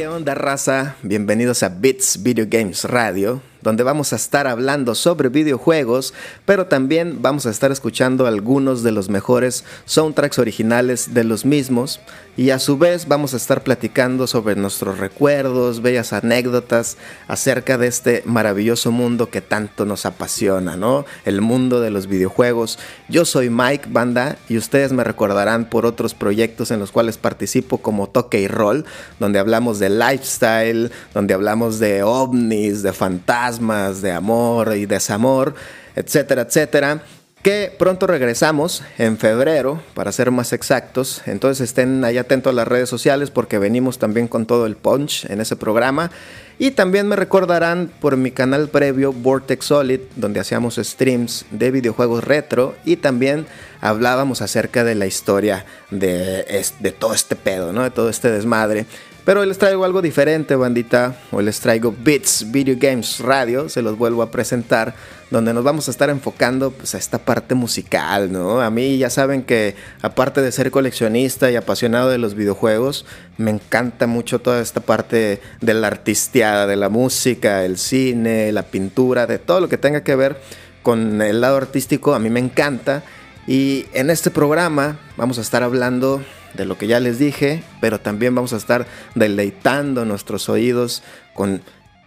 [0.00, 0.96] ¿qué raza?
[1.02, 6.14] Bienvenidos a Bits Video Games Radio, donde vamos a estar hablando sobre videojuegos,
[6.44, 12.00] pero también vamos a estar escuchando algunos de los mejores soundtracks originales de los mismos
[12.36, 16.96] y a su vez vamos a estar platicando sobre nuestros recuerdos, bellas anécdotas
[17.28, 21.04] acerca de este maravilloso mundo que tanto nos apasiona, ¿no?
[21.24, 22.78] El mundo de los videojuegos.
[23.08, 27.78] Yo soy Mike Banda y ustedes me recordarán por otros proyectos en los cuales participo
[27.78, 28.86] como Toque y Roll,
[29.18, 35.54] donde hablamos de lifestyle, donde hablamos de ovnis, de fantasmas, de amor y desamor,
[35.94, 37.02] etcétera, etcétera
[37.42, 41.22] que pronto regresamos en febrero, para ser más exactos.
[41.24, 45.24] Entonces estén ahí atentos a las redes sociales porque venimos también con todo el punch
[45.30, 46.10] en ese programa.
[46.58, 52.24] Y también me recordarán por mi canal previo Vortex Solid, donde hacíamos streams de videojuegos
[52.24, 53.46] retro y también
[53.80, 56.44] hablábamos acerca de la historia de,
[56.80, 57.82] de todo este pedo, ¿no?
[57.84, 58.84] de todo este desmadre.
[59.30, 61.14] Pero hoy les traigo algo diferente, bandita.
[61.30, 64.96] Hoy les traigo Bits Video Games Radio, se los vuelvo a presentar,
[65.30, 68.60] donde nos vamos a estar enfocando pues, a esta parte musical, ¿no?
[68.60, 73.06] A mí ya saben que aparte de ser coleccionista y apasionado de los videojuegos,
[73.38, 78.64] me encanta mucho toda esta parte de la artisteada, de la música, el cine, la
[78.64, 80.40] pintura, de todo lo que tenga que ver
[80.82, 83.04] con el lado artístico, a mí me encanta.
[83.46, 86.20] Y en este programa vamos a estar hablando
[86.54, 91.02] de lo que ya les dije, pero también vamos a estar deleitando nuestros oídos
[91.34, 91.62] con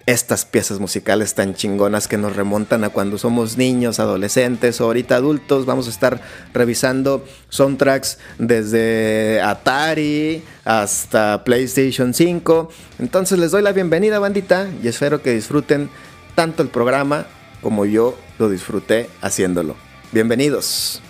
[0.05, 5.16] estas piezas musicales tan chingonas que nos remontan a cuando somos niños, adolescentes o ahorita
[5.16, 5.66] adultos.
[5.66, 6.22] Vamos a estar
[6.53, 12.69] revisando soundtracks desde Atari hasta PlayStation 5.
[13.00, 15.89] Entonces les doy la bienvenida bandita y espero que disfruten
[16.35, 17.28] tanto el programa
[17.61, 19.75] como yo lo disfruté haciéndolo.
[20.11, 21.02] Bienvenidos.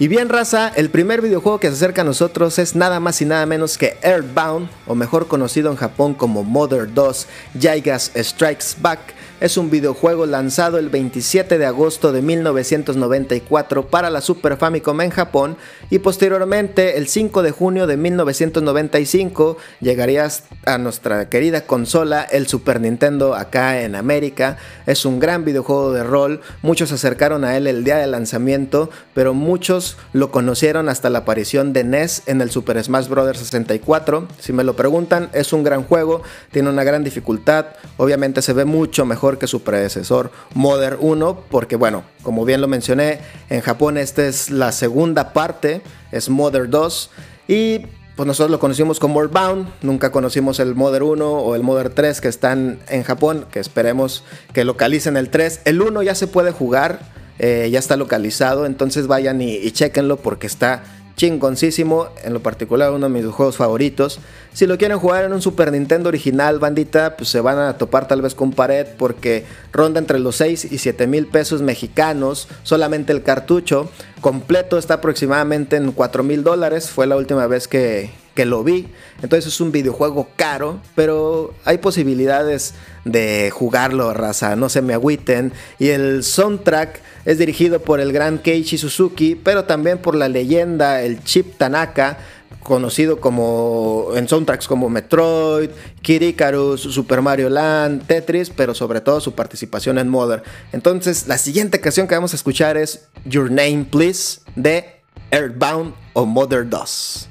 [0.00, 3.26] Y bien, raza, el primer videojuego que se acerca a nosotros es nada más y
[3.26, 7.26] nada menos que Earthbound, o mejor conocido en Japón como Mother 2
[7.60, 9.00] Jaigas Strikes Back
[9.40, 15.10] es un videojuego lanzado el 27 de agosto de 1994 para la Super Famicom en
[15.10, 15.56] Japón
[15.88, 20.28] y posteriormente el 5 de junio de 1995 llegaría
[20.66, 24.58] a nuestra querida consola el Super Nintendo acá en América.
[24.86, 28.90] Es un gran videojuego de rol, muchos se acercaron a él el día de lanzamiento,
[29.14, 33.38] pero muchos lo conocieron hasta la aparición de NES en el Super Smash Bros.
[33.38, 34.28] 64.
[34.38, 38.64] Si me lo preguntan, es un gran juego, tiene una gran dificultad, obviamente se ve
[38.64, 43.98] mucho mejor que su predecesor Mother 1, porque bueno, como bien lo mencioné, en Japón
[43.98, 45.82] esta es la segunda parte,
[46.12, 47.10] es Mother 2,
[47.48, 47.80] y
[48.16, 52.20] pues nosotros lo conocimos como Earthbound, nunca conocimos el Mother 1 o el Mother 3
[52.20, 55.62] que están en Japón, que esperemos que localicen el 3.
[55.64, 57.00] El 1 ya se puede jugar,
[57.38, 60.82] eh, ya está localizado, entonces vayan y, y chequenlo porque está
[61.20, 64.20] chingoncísimo, en lo particular uno de mis juegos favoritos.
[64.54, 68.08] Si lo quieren jugar en un Super Nintendo original, bandita, pues se van a topar
[68.08, 73.12] tal vez con pared porque ronda entre los 6 y 7 mil pesos mexicanos, solamente
[73.12, 73.90] el cartucho
[74.22, 78.88] completo está aproximadamente en 4 mil dólares, fue la última vez que, que lo vi.
[79.22, 82.74] Entonces es un videojuego caro, pero hay posibilidades
[83.04, 85.52] de jugarlo, raza, no se me agüiten.
[85.78, 91.02] Y el soundtrack es dirigido por el gran Keiichi Suzuki, pero también por la leyenda,
[91.02, 92.18] el Chip Tanaka,
[92.62, 95.70] conocido como en soundtracks como Metroid,
[96.02, 96.34] Kid
[96.76, 100.42] Super Mario Land, Tetris, pero sobre todo su participación en Mother.
[100.72, 106.26] Entonces, la siguiente canción que vamos a escuchar es Your Name Please de Earthbound o
[106.26, 107.28] Mother 2.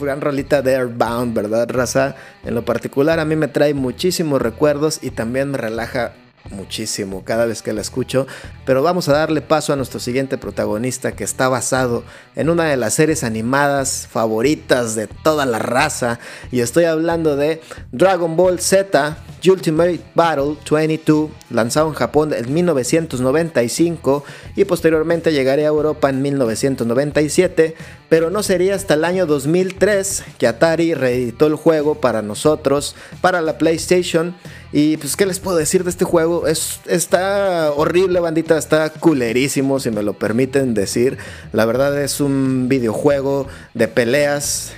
[0.00, 2.16] Gran rolita de Airbound, ¿verdad, raza?
[2.44, 6.12] En lo particular a mí me trae muchísimos recuerdos y también me relaja
[6.50, 8.26] muchísimo cada vez que la escucho,
[8.64, 12.04] pero vamos a darle paso a nuestro siguiente protagonista que está basado
[12.34, 16.18] en una de las series animadas favoritas de toda la raza
[16.50, 17.60] y estoy hablando de
[17.92, 19.16] Dragon Ball Z
[19.48, 24.24] Ultimate Battle 22, lanzado en Japón en 1995
[24.56, 27.74] y posteriormente llegaría a Europa en 1997,
[28.08, 33.40] pero no sería hasta el año 2003 que Atari reeditó el juego para nosotros, para
[33.42, 34.34] la PlayStation
[34.72, 36.46] y pues, ¿qué les puedo decir de este juego?
[36.46, 41.18] Es, está horrible, bandita, está culerísimo, si me lo permiten decir.
[41.52, 44.72] La verdad es un videojuego de peleas,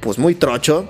[0.00, 0.88] pues muy trocho.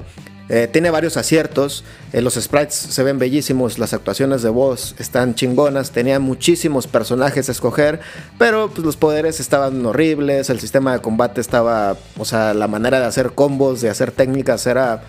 [0.49, 5.35] Eh, tiene varios aciertos, eh, los sprites se ven bellísimos, las actuaciones de voz están
[5.35, 8.01] chingonas, tenía muchísimos personajes a escoger,
[8.39, 12.99] pero pues, los poderes estaban horribles, el sistema de combate estaba, o sea, la manera
[12.99, 15.03] de hacer combos, de hacer técnicas era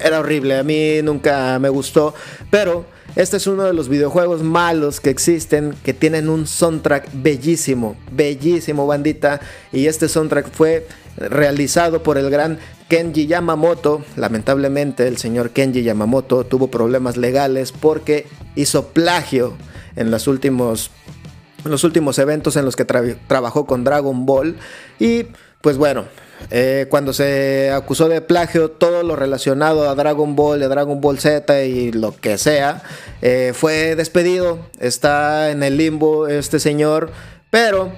[0.00, 2.14] era horrible, a mí nunca me gustó,
[2.50, 2.84] pero
[3.14, 8.86] este es uno de los videojuegos malos que existen que tienen un soundtrack bellísimo, bellísimo
[8.86, 9.40] bandita,
[9.72, 10.86] y este soundtrack fue
[11.16, 14.04] realizado por el gran Kenji Yamamoto.
[14.16, 19.54] Lamentablemente el señor Kenji Yamamoto tuvo problemas legales porque hizo plagio
[19.96, 20.90] en los últimos,
[21.64, 24.56] los últimos eventos en los que trabajó con Dragon Ball
[24.98, 25.26] y
[25.60, 26.06] pues bueno,
[26.50, 31.18] eh, cuando se acusó de plagio, todo lo relacionado a Dragon Ball, a Dragon Ball
[31.18, 32.82] Z y lo que sea,
[33.20, 34.58] eh, fue despedido.
[34.80, 37.10] Está en el limbo este señor,
[37.50, 37.92] pero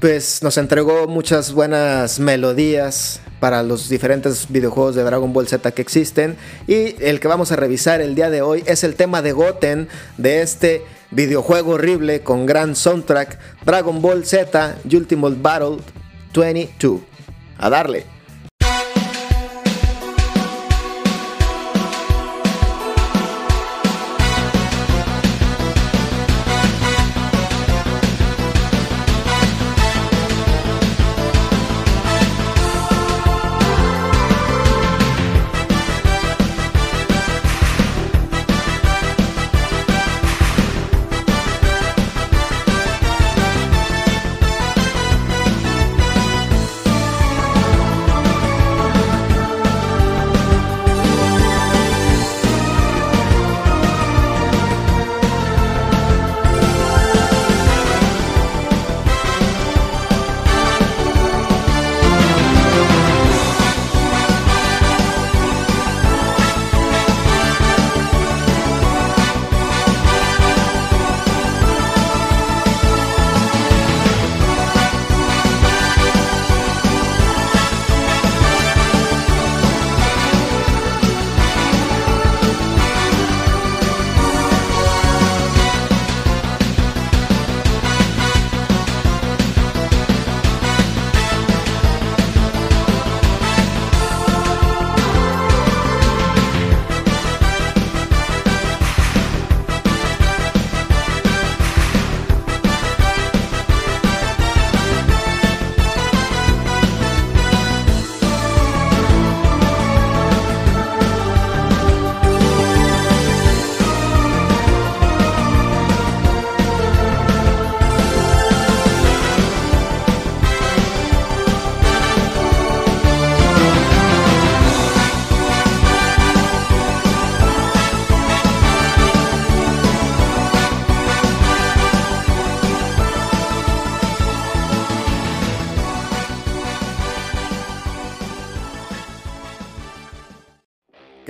[0.00, 5.82] pues nos entregó muchas buenas melodías para los diferentes videojuegos de Dragon Ball Z que
[5.82, 6.36] existen.
[6.66, 9.88] Y el que vamos a revisar el día de hoy es el tema de Goten
[10.16, 15.78] de este videojuego horrible con gran soundtrack Dragon Ball Z Ultimate Battle
[16.34, 17.00] 22.
[17.58, 18.15] A darle.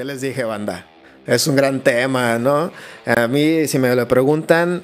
[0.07, 0.87] Les dije, banda?
[1.27, 2.71] Es un gran tema, ¿no?
[3.05, 4.83] A mí, si me lo preguntan,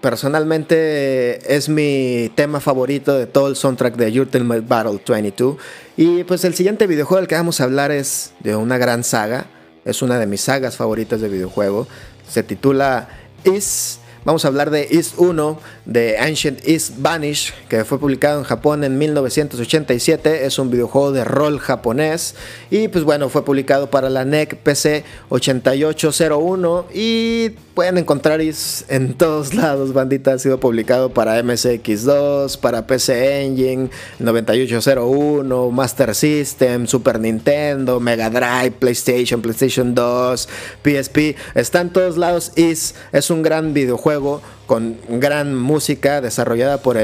[0.00, 5.56] personalmente es mi tema favorito de todo el soundtrack de Ultimate Battle 22.
[5.96, 9.46] Y pues el siguiente videojuego del que vamos a hablar es de una gran saga.
[9.84, 11.86] Es una de mis sagas favoritas de videojuego.
[12.26, 13.08] Se titula
[13.44, 18.44] Is Vamos a hablar de East 1, de Ancient East Vanish, que fue publicado en
[18.44, 20.46] Japón en 1987.
[20.46, 22.36] Es un videojuego de rol japonés.
[22.70, 26.86] Y pues bueno, fue publicado para la NEC PC 8801.
[26.94, 30.34] Y pueden encontrar en todos lados, bandita.
[30.34, 38.76] Ha sido publicado para MSX2, para PC Engine 9801, Master System, Super Nintendo, Mega Drive,
[38.78, 40.48] PlayStation, PlayStation 2,
[40.84, 41.34] PSP.
[41.56, 42.52] Está en todos lados.
[42.54, 46.98] Is es un gran videojuego con gran música desarrollada por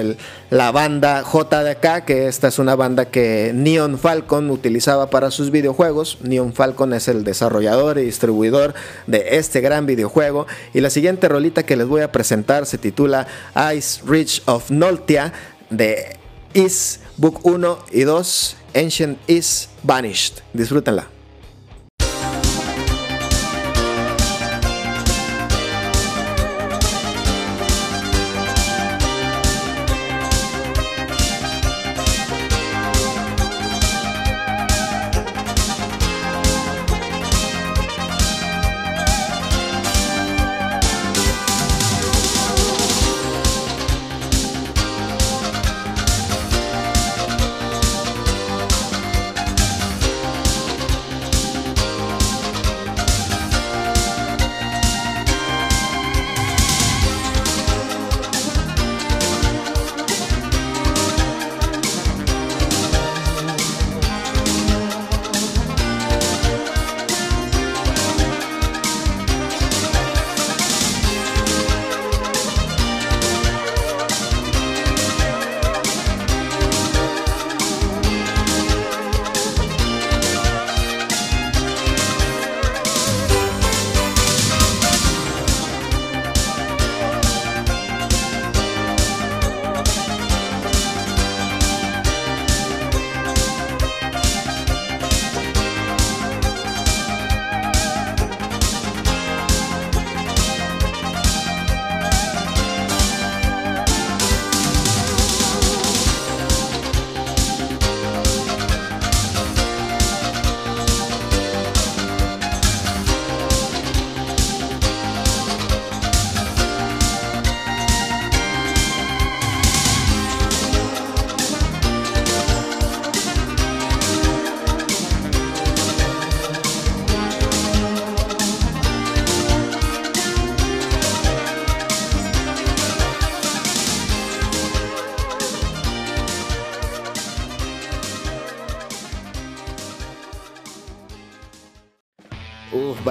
[0.50, 6.19] la banda JDK, que esta es una banda que Neon Falcon utilizaba para sus videojuegos.
[6.23, 8.75] Neon Falcon es el desarrollador y distribuidor
[9.07, 10.47] de este gran videojuego.
[10.75, 13.27] Y la siguiente rolita que les voy a presentar se titula
[13.75, 15.33] Ice Reach of Noltia
[15.71, 16.17] de
[16.55, 20.38] Is Book 1 y 2 Ancient Is Vanished.
[20.53, 21.18] Disfrútenla.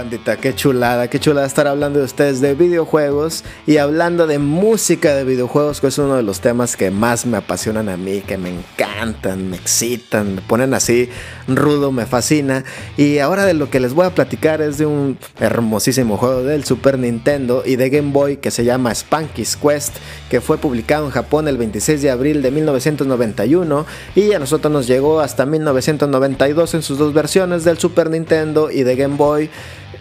[0.07, 5.13] Bandita, qué chulada, qué chulada estar hablando de ustedes de videojuegos y hablando de música
[5.13, 8.37] de videojuegos, que es uno de los temas que más me apasionan a mí, que
[8.37, 11.09] me encantan, me excitan, me ponen así
[11.49, 12.63] rudo, me fascina.
[12.95, 16.63] Y ahora de lo que les voy a platicar es de un hermosísimo juego del
[16.63, 19.97] Super Nintendo y de Game Boy que se llama Spanky's Quest,
[20.29, 23.85] que fue publicado en Japón el 26 de abril de 1991
[24.15, 28.83] y a nosotros nos llegó hasta 1992 en sus dos versiones del Super Nintendo y
[28.83, 29.49] de Game Boy.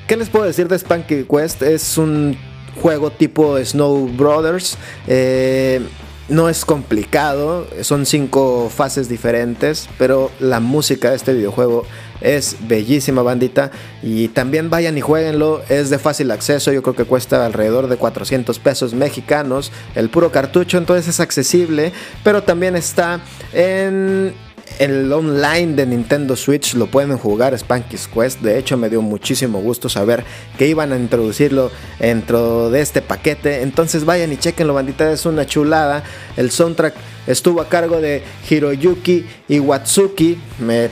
[0.07, 1.63] ¿Qué les puedo decir de Spanky Quest?
[1.63, 2.37] Es un
[2.81, 4.79] juego tipo Snow Brothers.
[5.09, 5.81] Eh,
[6.29, 11.85] no es complicado, son cinco fases diferentes, pero la música de este videojuego
[12.21, 17.05] es bellísima bandita y también vayan y jueguenlo, es de fácil acceso, yo creo que
[17.05, 21.93] cuesta alrededor de 400 pesos mexicanos el puro cartucho, entonces es accesible,
[22.25, 23.21] pero también está
[23.53, 24.35] en
[24.79, 28.41] el online de Nintendo Switch lo pueden jugar Spanky's Quest.
[28.41, 30.25] De hecho, me dio muchísimo gusto saber
[30.59, 33.63] que iban a introducirlo dentro de este paquete.
[33.63, 35.11] Entonces vayan y chequenlo, bandita.
[35.11, 36.03] Es una chulada.
[36.37, 36.95] El soundtrack
[37.27, 40.39] estuvo a cargo de Hiroyuki Iwatsuki,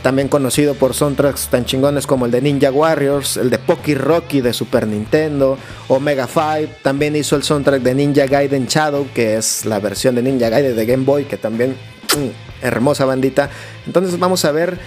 [0.03, 4.41] también conocido por soundtracks tan chingones como el de Ninja Warriors, el de Poki Rocky
[4.41, 6.75] de Super Nintendo, Omega 5.
[6.83, 10.75] También hizo el soundtrack de Ninja Gaiden Shadow, que es la versión de Ninja Gaiden
[10.75, 11.77] de Game Boy, que también.
[12.17, 13.51] Mm, hermosa bandita.
[13.87, 14.79] Entonces vamos a ver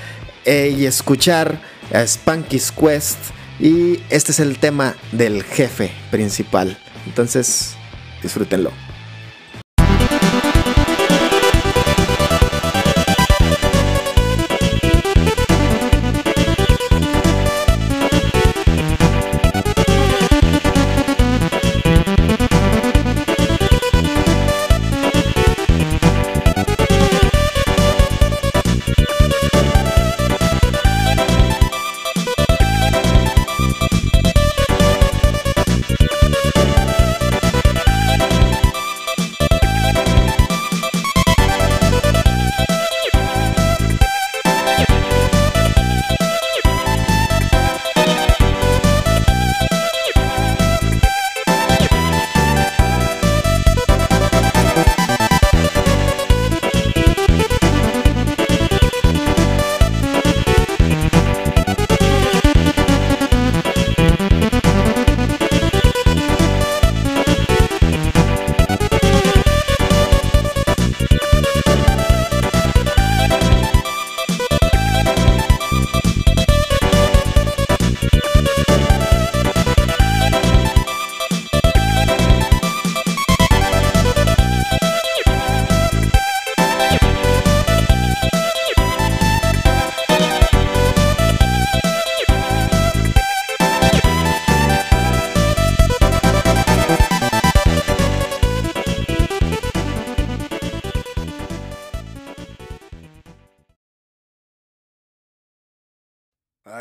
[0.45, 1.61] eh, y escuchar
[1.93, 3.17] a Spanky's Quest.
[3.59, 6.77] Y este es el tema del jefe principal.
[7.05, 7.75] Entonces,
[8.21, 8.71] disfrútenlo.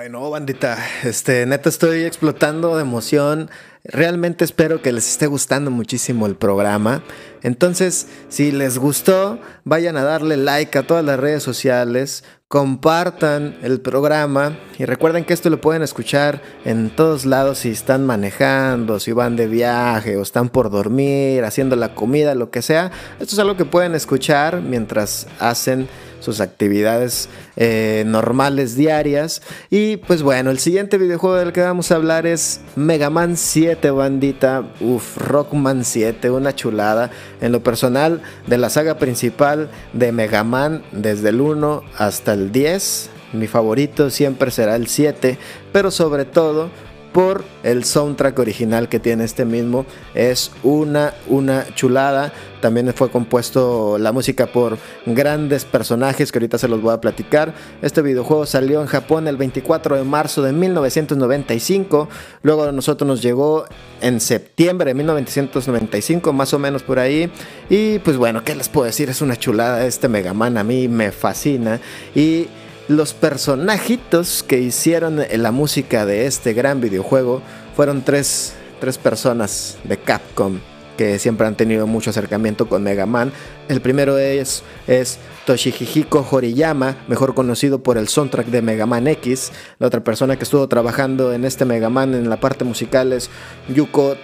[0.06, 0.78] Ay, no, bandita.
[1.02, 3.50] Este, neta, estoy explotando de emoción.
[3.82, 7.02] Realmente espero que les esté gustando muchísimo el programa.
[7.42, 13.80] Entonces, si les gustó, vayan a darle like a todas las redes sociales, compartan el
[13.80, 19.10] programa y recuerden que esto lo pueden escuchar en todos lados si están manejando, si
[19.10, 22.92] van de viaje o están por dormir, haciendo la comida, lo que sea.
[23.18, 25.88] Esto es algo que pueden escuchar mientras hacen
[26.26, 29.42] sus actividades eh, normales diarias.
[29.70, 33.92] Y pues bueno, el siguiente videojuego del que vamos a hablar es Mega Man 7,
[33.92, 34.64] bandita.
[34.80, 37.10] Uf, Rockman 7, una chulada.
[37.40, 42.50] En lo personal, de la saga principal de Mega Man, desde el 1 hasta el
[42.50, 43.10] 10.
[43.32, 45.38] Mi favorito siempre será el 7,
[45.72, 46.70] pero sobre todo
[47.16, 49.86] por el soundtrack original que tiene este mismo.
[50.14, 52.30] Es una, una chulada.
[52.60, 54.76] También fue compuesto la música por
[55.06, 57.54] grandes personajes que ahorita se los voy a platicar.
[57.80, 62.06] Este videojuego salió en Japón el 24 de marzo de 1995.
[62.42, 63.64] Luego a nosotros nos llegó
[64.02, 67.32] en septiembre de 1995, más o menos por ahí.
[67.70, 69.08] Y pues bueno, ¿qué les puedo decir?
[69.08, 70.58] Es una chulada este Mega Man.
[70.58, 71.80] A mí me fascina.
[72.14, 72.48] Y
[72.88, 77.42] los personajitos que hicieron la música de este gran videojuego
[77.74, 78.54] fueron tres,
[79.02, 80.60] personas de Capcom
[80.96, 83.30] que siempre han tenido mucho acercamiento con Mega Man.
[83.68, 89.52] El primero es, es Toshihiko Horiyama, mejor conocido por el soundtrack de Mega Man X.
[89.78, 93.28] La otra persona que estuvo trabajando en este Mega Man en la parte musical es
[93.68, 94.16] Yuko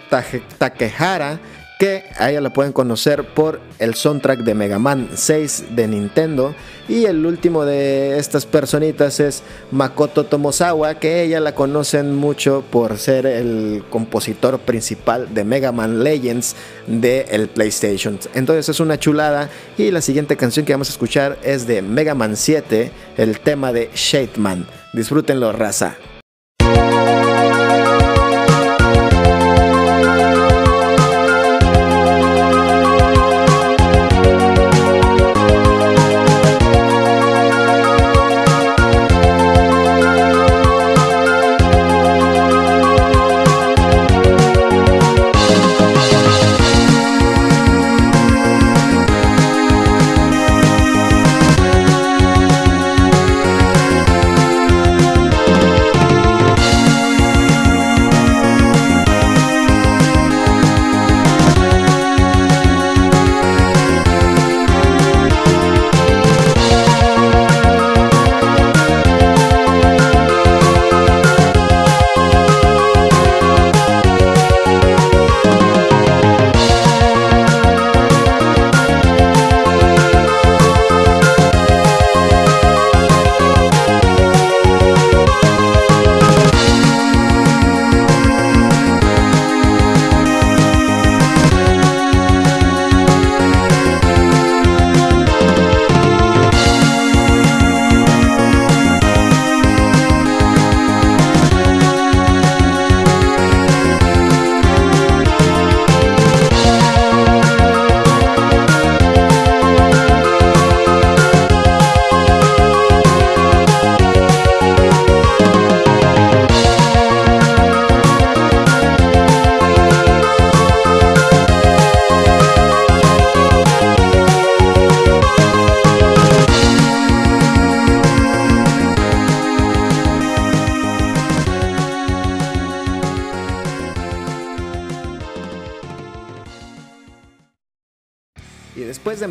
[0.58, 1.40] Takehara,
[1.82, 6.54] que a ella la pueden conocer por el soundtrack de Mega Man 6 de Nintendo.
[6.88, 9.42] Y el último de estas personitas es
[9.72, 16.04] Makoto Tomosawa, que ella la conocen mucho por ser el compositor principal de Mega Man
[16.04, 16.54] Legends
[16.86, 18.16] de el PlayStation.
[18.32, 19.50] Entonces es una chulada.
[19.76, 23.72] Y la siguiente canción que vamos a escuchar es de Mega Man 7, el tema
[23.72, 24.68] de Shademan.
[24.92, 25.96] Disfrútenlo, raza.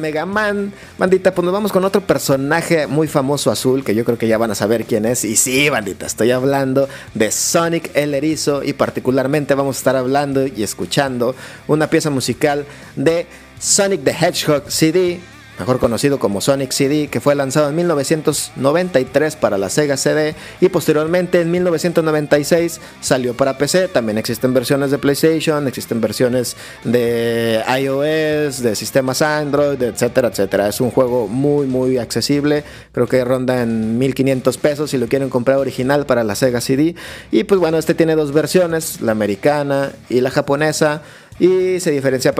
[0.02, 0.74] Mega Man.
[0.98, 4.38] Bandita, pues nos vamos con otro personaje muy famoso azul que yo creo que ya
[4.38, 5.24] van a saber quién es.
[5.24, 10.46] Y sí, bandita, estoy hablando de Sonic el Erizo y particularmente vamos a estar hablando
[10.46, 11.36] y escuchando
[11.68, 13.28] una pieza musical de
[13.60, 15.20] Sonic the Hedgehog CD
[15.60, 20.70] mejor conocido como Sonic CD, que fue lanzado en 1993 para la Sega CD y
[20.70, 23.88] posteriormente en 1996 salió para PC.
[23.88, 30.68] También existen versiones de PlayStation, existen versiones de iOS, de sistemas Android, etcétera, etcétera.
[30.68, 32.64] Es un juego muy, muy accesible.
[32.92, 36.96] Creo que ronda en 1500 pesos si lo quieren comprar original para la Sega CD.
[37.32, 41.04] Y pues bueno, este tiene dos versiones, la americana y la japonesa
[41.40, 42.34] y se diferencia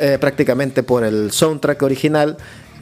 [0.00, 2.36] eh, prácticamente por el soundtrack original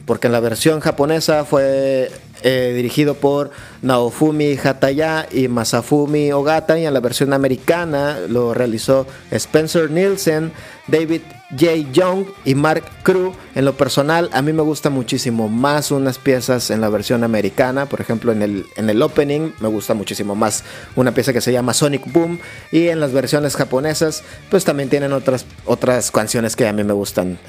[0.05, 2.09] porque en la versión japonesa fue
[2.43, 9.07] eh, dirigido por Naofumi Hataya y Masafumi Ogata y en la versión americana lo realizó
[9.31, 10.51] Spencer Nielsen,
[10.87, 11.21] David
[11.51, 11.91] J.
[11.93, 13.33] Young y Mark Crew.
[13.55, 17.85] En lo personal, a mí me gusta muchísimo más unas piezas en la versión americana.
[17.85, 20.63] Por ejemplo, en el, en el opening me gusta muchísimo más
[20.95, 22.39] una pieza que se llama Sonic Boom.
[22.71, 26.93] Y en las versiones japonesas, pues también tienen otras, otras canciones que a mí me
[26.93, 27.39] gustan.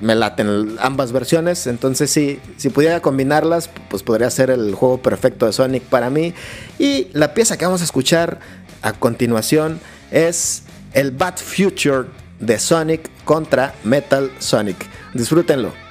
[0.00, 1.66] me laten ambas versiones.
[1.66, 6.34] Entonces, si, si pudiera combinarlas, pues podría ser el juego perfecto de Sonic para mí.
[6.78, 8.40] Y la pieza que vamos a escuchar
[8.82, 12.08] a continuación es el Bad Future
[12.40, 14.76] de Sonic contra Metal Sonic.
[15.14, 15.87] Disfrútenlo.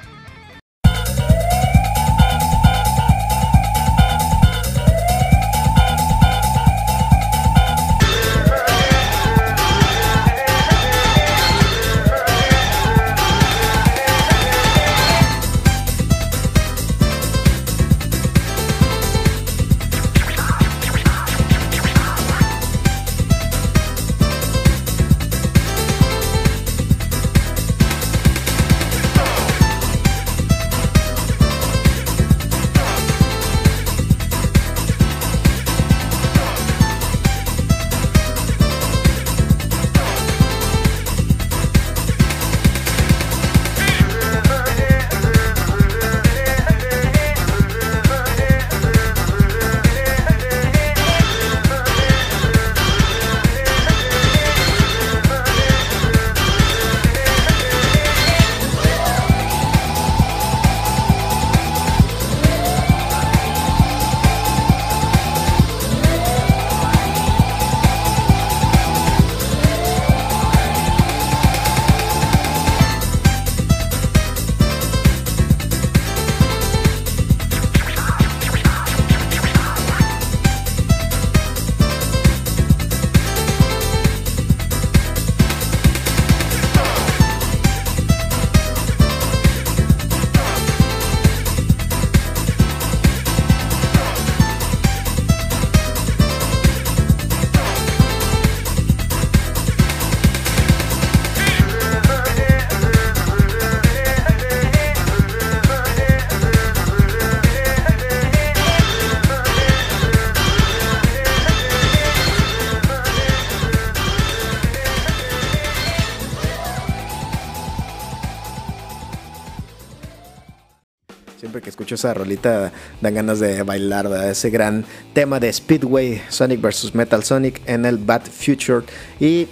[121.98, 127.62] Esa rolita dan ganas de bailar, ese gran tema de Speedway Sonic vs Metal Sonic
[127.66, 128.86] en el Bad Future.
[129.20, 129.48] Y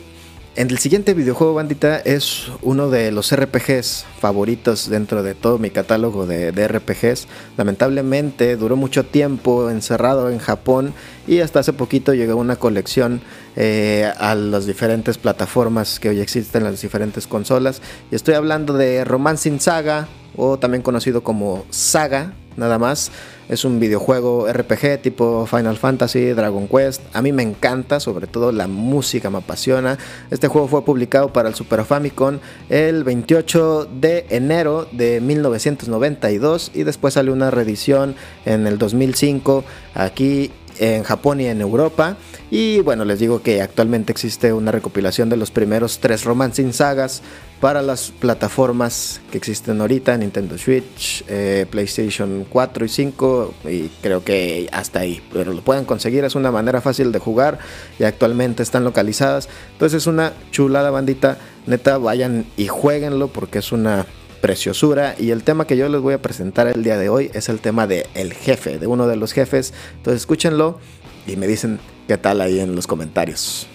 [0.57, 5.69] en el siguiente videojuego, bandita, es uno de los RPGs favoritos dentro de todo mi
[5.69, 7.27] catálogo de, RPGs.
[7.57, 10.93] Lamentablemente duró mucho tiempo encerrado en Japón
[11.27, 13.21] y hasta hace poquito llegó una colección
[13.57, 17.81] eh, a las diferentes plataformas que hoy existen, las diferentes consolas.
[18.09, 23.11] Y estoy hablando de Romancing Saga, o también conocido como Saga, nada más.
[23.47, 27.01] Es un videojuego RPG tipo Final Fantasy, Dragon Quest.
[27.13, 29.99] A mí me encanta, sobre todo la música me apasiona.
[30.31, 36.83] Este juego fue publicado para el Super Famicom el 28 de enero de 1992 y
[36.83, 42.17] después salió una reedición en el 2005 aquí en Japón y en Europa.
[42.49, 47.21] Y bueno, les digo que actualmente existe una recopilación de los primeros tres Romancing sagas
[47.65, 54.23] para las plataformas que existen ahorita, Nintendo Switch, eh, PlayStation 4 y 5 y creo
[54.23, 57.57] que hasta ahí, pero lo pueden conseguir, es una manera fácil de jugar
[57.97, 59.49] y actualmente están localizadas.
[59.71, 64.05] Entonces es una chulada bandita, neta vayan y jueguenlo porque es una
[64.41, 67.49] preciosura y el tema que yo les voy a presentar el día de hoy es
[67.49, 69.73] el tema de el jefe, de uno de los jefes.
[69.97, 70.77] Entonces escúchenlo
[71.25, 73.67] y me dicen qué tal ahí en los comentarios.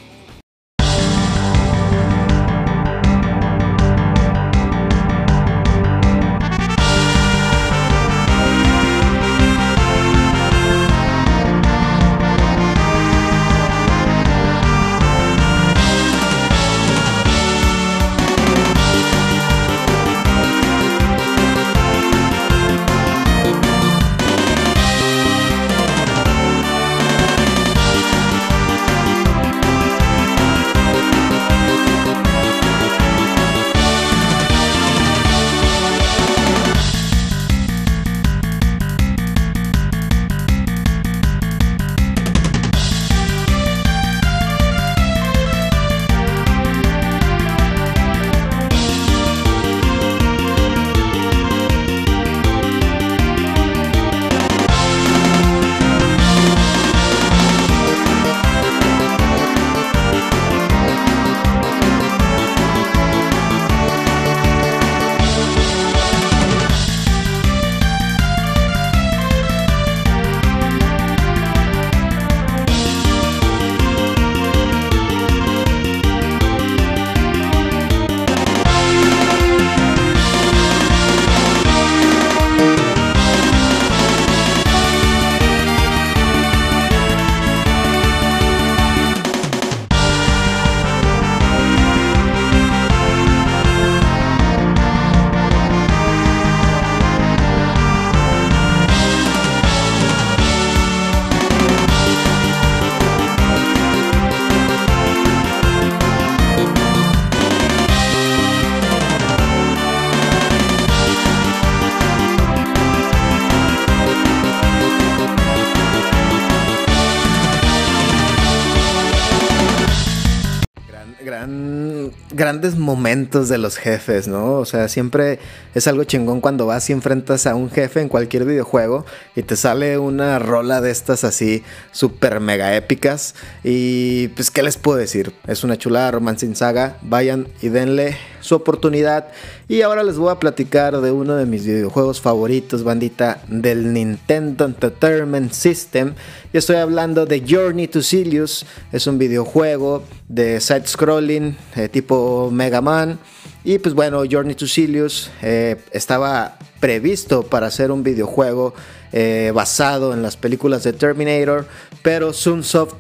[122.51, 124.55] Grandes momentos de los jefes, ¿no?
[124.55, 125.39] O sea, siempre
[125.73, 129.55] es algo chingón cuando vas y enfrentas a un jefe en cualquier videojuego y te
[129.55, 133.37] sale una rola de estas así súper mega épicas.
[133.63, 135.33] Y pues, ¿qué les puedo decir?
[135.47, 136.97] Es una chulada Romance in Saga.
[137.03, 139.29] Vayan y denle su oportunidad.
[139.69, 144.65] Y ahora les voy a platicar de uno de mis videojuegos favoritos, bandita, del Nintendo
[144.65, 146.15] Entertainment System.
[146.53, 148.67] Y estoy hablando de Journey to Silius.
[148.93, 153.19] Es un videojuego de side-scrolling eh, tipo Mega Man.
[153.63, 158.75] Y pues bueno, Journey to Silius eh, estaba previsto para hacer un videojuego
[159.13, 161.67] eh, basado en las películas de Terminator,
[162.03, 162.95] pero Sunsoft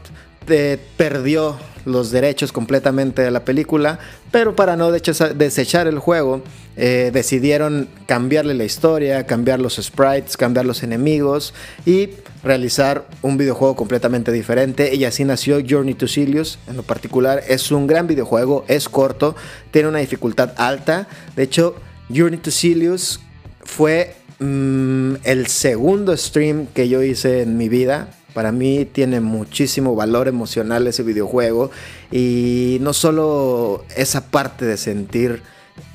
[0.97, 3.99] perdió los derechos completamente de la película,
[4.31, 6.43] pero para no desechar el juego,
[6.77, 11.53] eh, decidieron cambiarle la historia, cambiar los sprites, cambiar los enemigos
[11.85, 12.11] y
[12.43, 14.95] realizar un videojuego completamente diferente.
[14.95, 16.59] Y así nació Journey to Silius.
[16.69, 19.37] En lo particular, es un gran videojuego, es corto,
[19.71, 21.09] tiene una dificultad alta.
[21.37, 21.77] De hecho,
[22.09, 23.21] Journey to Silius
[23.63, 29.95] fue mm, el segundo stream que yo hice en mi vida para mí tiene muchísimo
[29.95, 31.71] valor emocional ese videojuego
[32.11, 35.43] y no solo esa parte de sentir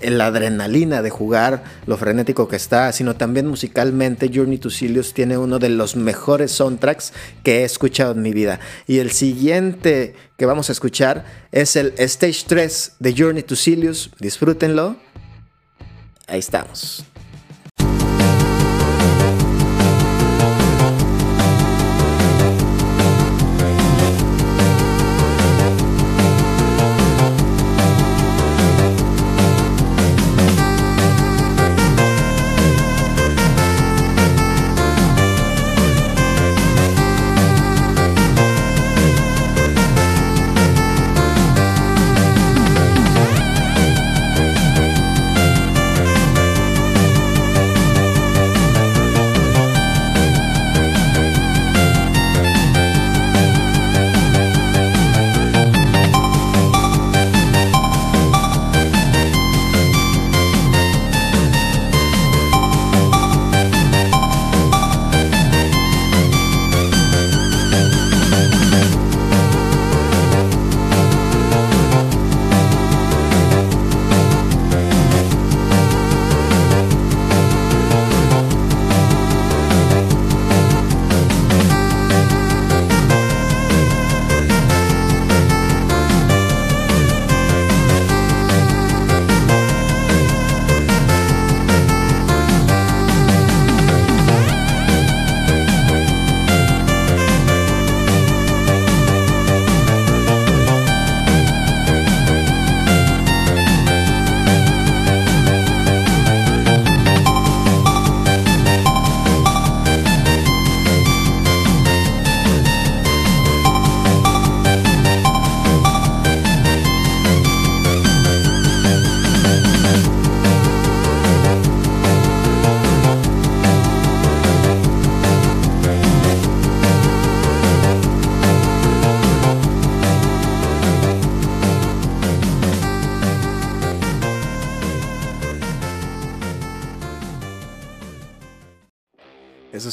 [0.02, 5.38] la adrenalina de jugar, lo frenético que está, sino también musicalmente Journey to Silius tiene
[5.38, 8.60] uno de los mejores soundtracks que he escuchado en mi vida.
[8.88, 14.12] Y el siguiente que vamos a escuchar es el Stage 3 de Journey to Silius.
[14.20, 14.98] Disfrútenlo.
[16.28, 17.06] Ahí estamos.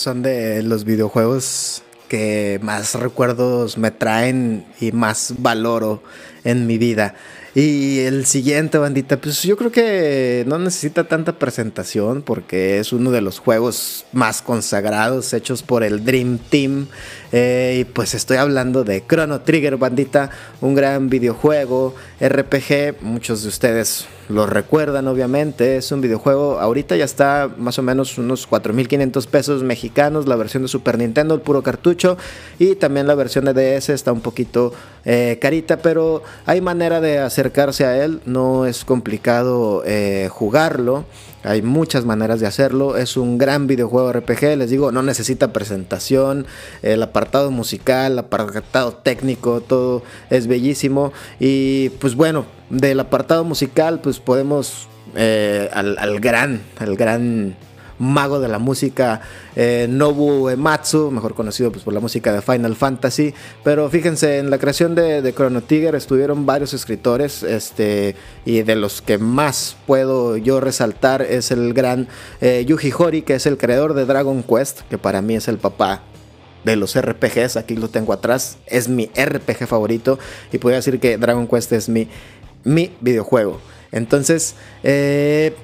[0.03, 6.03] Son de los videojuegos que más recuerdos me traen y más valoro
[6.45, 7.15] en mi vida.
[7.55, 13.11] Y el siguiente, bandita, pues yo creo que no necesita tanta presentación porque es uno
[13.13, 16.89] de los juegos más consagrados hechos por el Dream Team.
[17.33, 23.49] Eh, y pues estoy hablando de Chrono Trigger, bandita, un gran videojuego, RPG, muchos de
[23.49, 29.27] ustedes lo recuerdan obviamente, es un videojuego, ahorita ya está más o menos unos 4.500
[29.27, 32.17] pesos mexicanos, la versión de Super Nintendo, el puro cartucho,
[32.59, 34.73] y también la versión de DS está un poquito
[35.05, 41.05] eh, carita, pero hay manera de acercarse a él, no es complicado eh, jugarlo.
[41.45, 42.97] Hay muchas maneras de hacerlo.
[42.97, 44.57] Es un gran videojuego RPG.
[44.57, 46.47] Les digo, no necesita presentación.
[46.83, 51.13] El apartado musical, apartado técnico, todo es bellísimo.
[51.39, 57.55] Y pues bueno, del apartado musical, pues podemos eh, al, al gran, al gran
[58.01, 59.21] mago de la música
[59.55, 63.33] eh, Nobu Ematsu, mejor conocido pues, por la música de Final Fantasy.
[63.63, 69.01] Pero fíjense, en la creación de, Chrono Trigger estuvieron varios escritores, este, y de los
[69.01, 72.09] que más puedo yo resaltar es el gran
[72.41, 75.59] eh, Yuji Hori, que es el creador de Dragon Quest, que para mí es el
[75.59, 76.03] papá
[76.65, 80.19] de los RPGs, aquí lo tengo atrás, es mi RPG favorito
[80.53, 82.09] y podría decir que Dragon Quest es mi
[82.65, 83.61] mi videojuego.
[83.91, 85.55] Entonces, eh,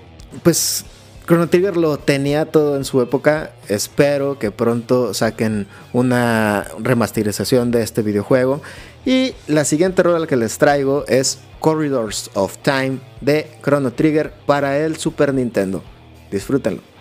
[0.43, 0.85] pues
[1.27, 3.53] Chrono Trigger lo tenía todo en su época.
[3.69, 8.63] Espero que pronto saquen una remasterización de este videojuego.
[9.05, 14.79] Y la siguiente rola que les traigo es Corridors of Time de Chrono Trigger para
[14.79, 15.83] el Super Nintendo.
[16.31, 16.98] Disfrútenlo.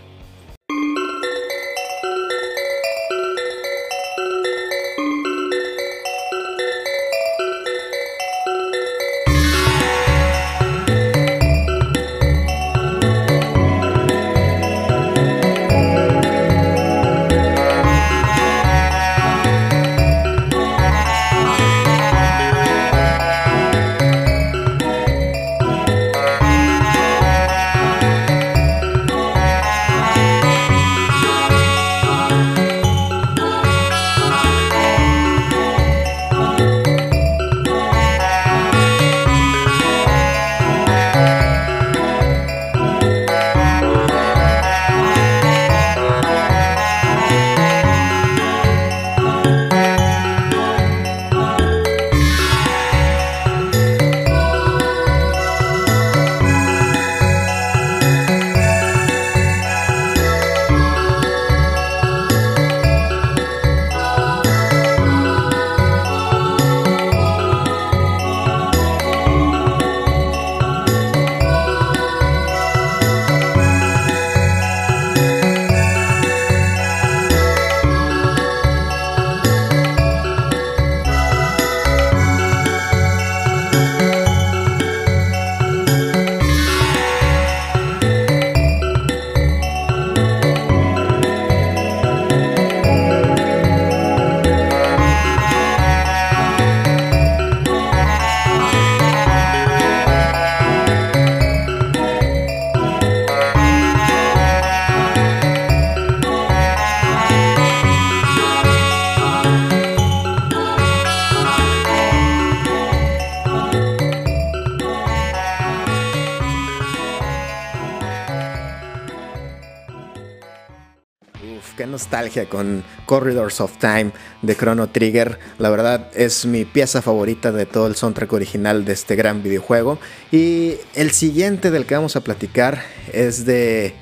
[122.45, 124.11] Con Corridors of Time
[124.41, 125.39] de Chrono Trigger.
[125.57, 129.99] La verdad es mi pieza favorita de todo el soundtrack original de este gran videojuego.
[130.31, 133.95] Y el siguiente del que vamos a platicar es de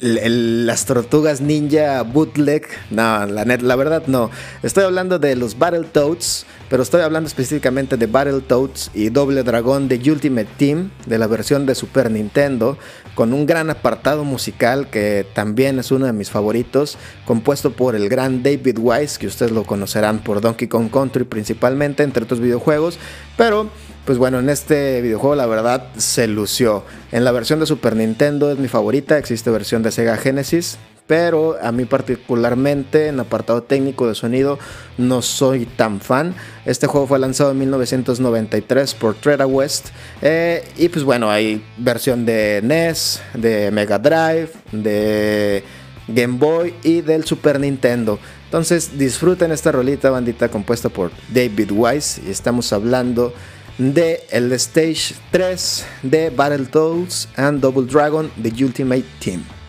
[0.00, 2.66] las tortugas ninja bootleg.
[2.90, 4.30] No, la, la verdad no.
[4.62, 9.96] Estoy hablando de los Battletoads, pero estoy hablando específicamente de Battletoads y Doble Dragón de
[10.10, 12.78] Ultimate Team, de la versión de Super Nintendo,
[13.14, 16.96] con un gran apartado musical que también es uno de mis favoritos,
[17.26, 22.02] compuesto por el gran David Wise, que ustedes lo conocerán por Donkey Kong Country principalmente,
[22.02, 22.98] entre otros videojuegos,
[23.36, 23.70] pero
[24.04, 26.84] pues bueno, en este videojuego la verdad se lució.
[27.12, 30.78] En la versión de Super Nintendo es mi favorita, existe versión de Sega Genesis,
[31.10, 34.60] pero a mí particularmente en apartado técnico de sonido
[34.96, 36.36] no soy tan fan.
[36.64, 39.88] Este juego fue lanzado en 1993 por Treda West
[40.22, 45.64] eh, y pues bueno, hay versión de NES, de Mega Drive, de
[46.06, 48.20] Game Boy y del Super Nintendo.
[48.44, 53.32] Entonces disfruten esta rolita bandita compuesta por David Wise y estamos hablando
[53.78, 59.59] de el Stage 3 de Battletoads and Double Dragon The Ultimate Team.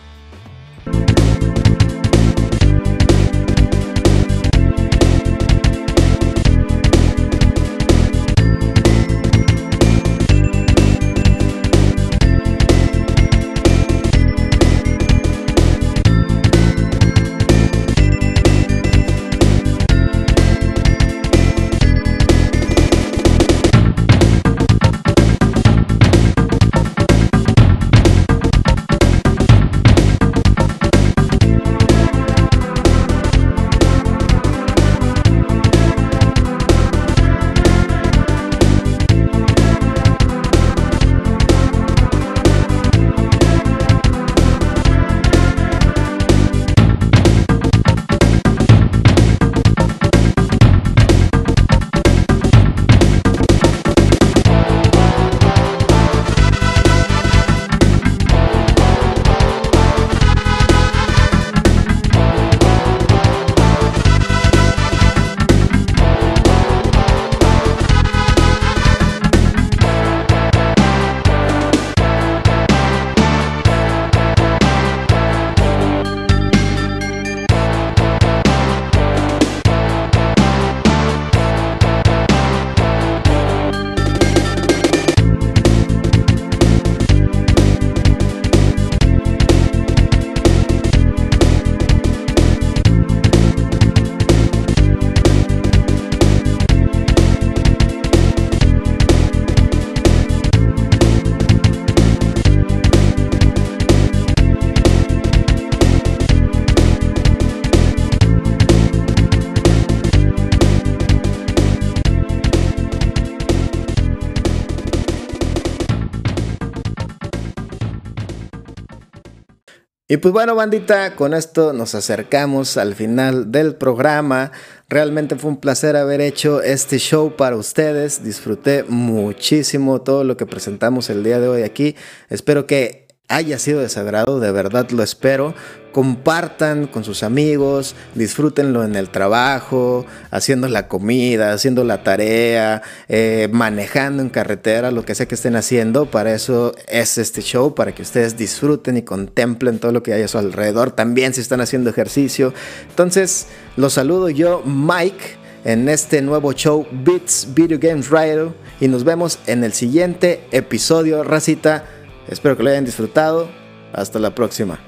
[120.12, 124.52] Y pues bueno, bandita, con esto nos acercamos al final del programa.
[124.86, 128.22] Realmente fue un placer haber hecho este show para ustedes.
[128.22, 131.96] Disfruté muchísimo todo lo que presentamos el día de hoy aquí.
[132.28, 133.01] Espero que
[133.32, 135.54] haya sido de de verdad lo espero.
[135.90, 143.48] Compartan con sus amigos, disfrútenlo en el trabajo, haciendo la comida, haciendo la tarea, eh,
[143.52, 146.06] manejando en carretera, lo que sea que estén haciendo.
[146.06, 150.22] Para eso es este show, para que ustedes disfruten y contemplen todo lo que hay
[150.22, 150.92] a su alrededor.
[150.92, 152.54] También si están haciendo ejercicio.
[152.88, 158.54] Entonces, los saludo yo, Mike, en este nuevo show Beats Video Games Radio.
[158.80, 161.84] Y nos vemos en el siguiente episodio, racita.
[162.28, 163.48] Espero que lo hayan disfrutado.
[163.92, 164.78] Hasta la próxima.